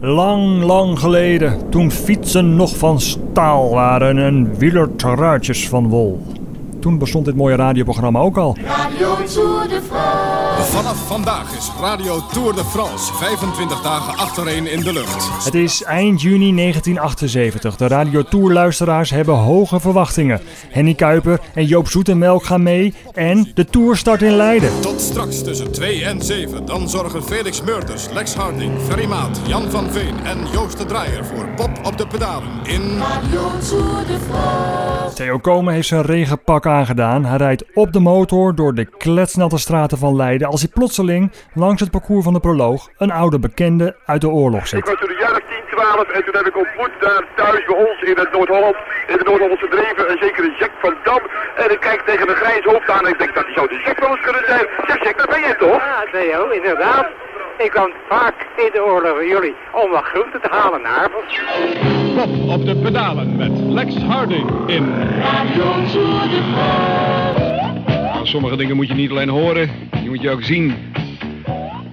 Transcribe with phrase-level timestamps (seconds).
[0.00, 6.22] Lang, lang geleden, toen fietsen nog van staal waren en wielertruitjes van wol.
[6.80, 8.56] Toen bestond dit mooie radioprogramma ook al.
[8.96, 10.72] Radio Tour de France.
[10.72, 15.44] Vanaf vandaag is Radio Tour de France 25 dagen achtereen in de lucht.
[15.44, 17.76] Het is eind juni 1978.
[17.76, 20.40] De Radio Tour luisteraars hebben hoge verwachtingen.
[20.68, 24.80] Henny Kuiper en Joop Zoetemelk gaan mee en de Tour start in Leiden.
[24.80, 26.66] Tot straks tussen 2 en 7.
[26.66, 31.24] Dan zorgen Felix Meurders, Lex Harding, Ferry Maat, Jan van Veen en Joost de Draaier
[31.24, 32.98] voor Pop op de pedalen in...
[32.98, 35.14] Radio Tour de France.
[35.14, 37.24] Theo Komen heeft zijn regenpak aangedaan.
[37.24, 41.80] Hij rijdt op de motor door de kletsnatte straten van Leiden als hij plotseling langs
[41.80, 44.88] het parcours van de proloog een oude bekende uit de oorlog Ik zit.
[44.88, 47.76] was toen een jaar of 10, 12 en toen heb ik ontmoet daar thuis bij
[47.76, 48.76] ons in het Noord-Holland,
[49.08, 51.22] in de Noord-Hollandse Dreven, een zekere Jack van Dam.
[51.56, 53.82] En ik kijk tegen een grijs hoofd aan en ik denk dat hij zou de
[53.84, 54.66] Jack wel eens kunnen zijn.
[54.86, 55.80] Zeg Jack, dat ben jij toch?
[55.90, 57.06] Ja, Theo, inderdaad.
[57.58, 61.28] Ik kwam vaak in de oorlog bij jullie om wat groenten te halen naar avond.
[62.16, 64.84] Pop op de pedalen met Lex Harding in...
[65.22, 67.15] Radio Tour de France.
[68.26, 70.74] Sommige dingen moet je niet alleen horen, die moet je ook zien.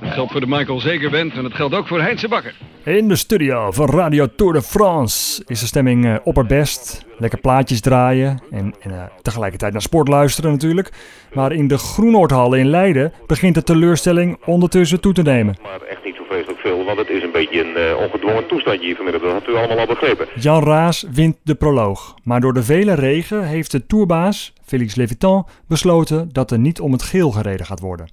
[0.00, 2.54] Dat geldt voor de Michael Zegerband en dat geldt ook voor Heinze Bakker.
[2.84, 7.04] In de studio van Radio Tour de France is de stemming eh, opperbest.
[7.18, 10.90] Lekker plaatjes draaien en, en eh, tegelijkertijd naar sport luisteren natuurlijk.
[11.32, 15.56] Maar in de Groenoordhallen in Leiden begint de teleurstelling ondertussen toe te nemen.
[15.62, 18.86] Maar echt niet zo vreselijk veel, want het is een beetje een eh, ongedwongen toestandje
[18.86, 19.22] hier vanmiddag.
[19.22, 20.26] Dat had u allemaal al begrepen.
[20.34, 22.14] Jan Raas wint de proloog.
[22.24, 26.92] Maar door de vele regen heeft de tourbaas, Félix Levitan, besloten dat er niet om
[26.92, 28.08] het geel gereden gaat worden.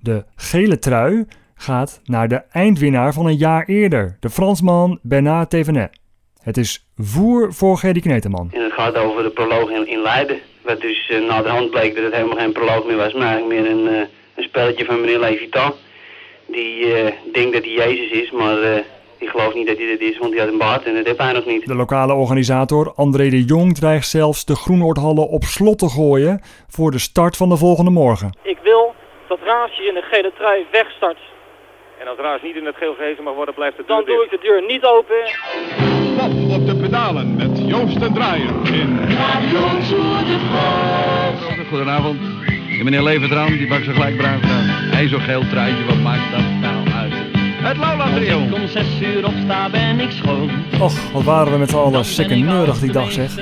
[0.00, 5.98] De gele trui gaat naar de eindwinnaar van een jaar eerder, de Fransman Bernard Thévenet.
[6.42, 8.50] Het is voer voor Gerdy Kneteman.
[8.52, 10.38] En het gaat over de proloog in, in Leiden.
[10.62, 13.26] Wat dus uh, na de hand bleek dat het helemaal geen proloog meer was, maar
[13.26, 15.74] eigenlijk meer een, eh, een spelletje van meneer Levitan.
[16.54, 18.82] Die eh, denkt dat hij Jezus is, maar eh,
[19.18, 21.18] die gelooft niet dat hij dat is, want hij had een baard en dat heeft
[21.18, 21.66] hij nog niet.
[21.66, 26.90] De lokale organisator André de Jong dreigt zelfs de Groenoordhallen op slot te gooien voor
[26.90, 28.38] de start van de volgende morgen.
[28.42, 28.94] Ik wil
[29.28, 31.18] dat Raasje in de gele trui wegstart.
[32.00, 34.30] En als Raas niet in het geel gehezen mag worden, blijft het Dan doe ik
[34.30, 35.22] de deur niet open.
[36.18, 38.98] Pop op de pedalen met Joost de Draaier in...
[38.98, 41.64] Radio Tour de France.
[41.68, 42.18] Goedenavond.
[42.78, 44.64] En meneer Levertran, die bakt zo gelijk bruin gedaan.
[44.66, 47.12] Hij is zo'n geel truitje, wat maakt dat nou uit?
[47.62, 48.38] Het Lola Trio.
[48.38, 50.50] om zes uur opsta ben ik schoon.
[50.80, 53.36] Och, wat waren we met z'n allen sekkeneurig die dag zeg.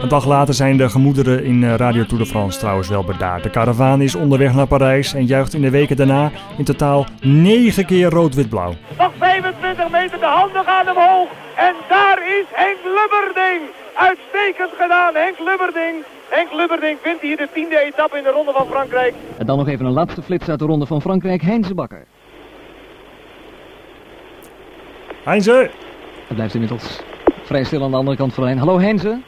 [0.00, 3.42] Een dag later zijn de gemoederen in eh, Radio Tour de France trouwens wel bedaard.
[3.42, 7.86] De karavaan is onderweg naar Parijs en juicht in de weken daarna in totaal 9
[7.86, 8.74] keer rood-wit-blauw.
[8.98, 9.52] Nog 25
[9.90, 11.28] meter, de handen gaan omhoog.
[11.56, 13.60] En daar is Henk Lubberding.
[13.94, 16.04] Uitstekend gedaan, Henk Lubberding.
[16.28, 19.14] Henk Lubberding vindt hier de tiende etappe in de Ronde van Frankrijk.
[19.38, 22.06] En dan nog even een laatste flits uit de ronde van Frankrijk, Heinze Bakker.
[25.24, 25.70] Heinze!
[26.26, 27.00] Het blijft inmiddels
[27.42, 28.60] vrij stil aan de andere kant van de lijn.
[28.60, 29.20] Hallo Heinze.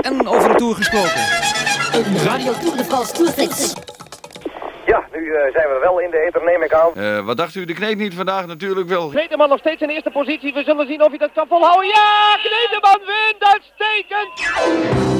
[0.00, 1.20] En over de Tour gesproken.
[1.92, 3.74] Een Radio Tour de France tourgids.
[5.20, 6.90] Nu eh, zijn we wel in de ether, neem ik aan.
[6.94, 8.46] Eh, wat dacht u, de kneed niet vandaag?
[8.46, 9.08] Natuurlijk wel.
[9.08, 10.52] Kneteman nog steeds in eerste positie.
[10.52, 11.86] We zullen zien of hij dat kan volhouden.
[11.86, 13.42] Ja, Kneteman wint.
[13.52, 14.32] Uitstekend.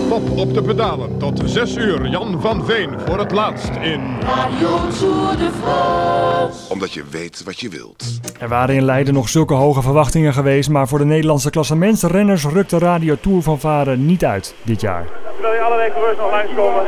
[0.09, 2.07] Pop op de pedalen tot 6 uur.
[2.07, 4.19] Jan van Veen voor het laatst in...
[4.21, 4.69] Radio
[4.99, 6.73] Tour de France.
[6.73, 8.21] Omdat je weet wat je wilt.
[8.41, 12.71] Er waren in Leiden nog zulke hoge verwachtingen geweest, maar voor de Nederlandse klassementsrenners rukt
[12.71, 15.30] de Radio Tour van Varen niet uit dit jaar.
[15.41, 16.83] Je allerlei coureurs nog langskomen.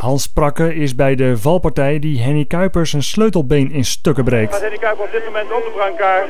[0.00, 4.60] Hans Prakke is bij de valpartij die Henny Kuipers zijn sleutelbeen in stukken breekt.
[4.60, 6.28] Henny Kuiper op dit moment op de brancard.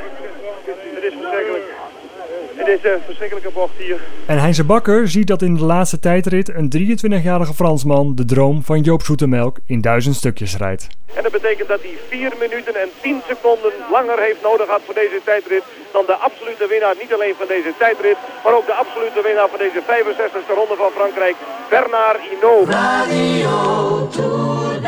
[0.94, 1.77] Het is verschrikkelijk.
[2.58, 4.00] In deze verschrikkelijke bocht hier.
[4.26, 8.80] En Heinze Bakker ziet dat in de laatste tijdrit een 23-jarige Fransman de droom van
[8.80, 10.86] Joop Zoetemelk in duizend stukjes rijdt.
[11.14, 14.94] En dat betekent dat hij 4 minuten en 10 seconden langer heeft nodig gehad voor
[14.94, 16.94] deze tijdrit dan de absolute winnaar.
[17.00, 20.90] Niet alleen van deze tijdrit, maar ook de absolute winnaar van deze 65e ronde van
[20.98, 21.36] Frankrijk,
[21.70, 22.68] Bernard Hinault.
[22.68, 24.80] Radio Tour